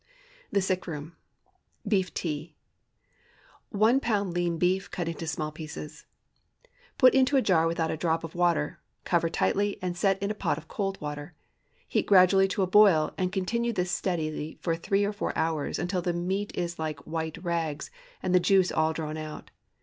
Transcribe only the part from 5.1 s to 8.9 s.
small pieces. Put into a jar without a drop of water;